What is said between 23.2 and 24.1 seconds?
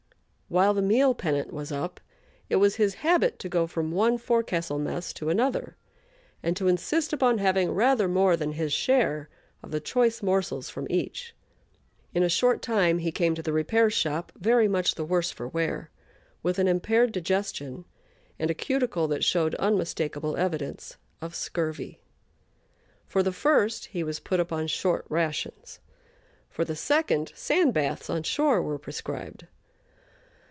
the first he